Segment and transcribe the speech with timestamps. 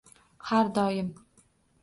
[0.47, 1.13] Har doim